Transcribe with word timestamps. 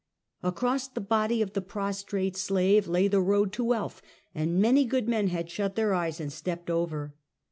Across 0.41 0.87
the 0.87 0.99
body 0.99 1.43
of 1.43 1.53
the 1.53 1.61
prostrate 1.61 2.35
slave 2.35 2.87
lay 2.87 3.07
the 3.07 3.21
road 3.21 3.53
to 3.53 3.63
wealth, 3.63 4.01
and 4.33 4.59
many 4.59 4.83
good 4.83 5.07
men 5.07 5.27
had 5.27 5.47
shut 5.47 5.75
their 5.75 5.93
eyes 5.93 6.19
and 6.19 6.33
stepped 6.33 6.71
over. 6.71 7.13